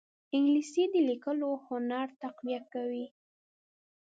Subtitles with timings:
[0.35, 3.05] انګلیسي د لیکلو هنر تقویه کوي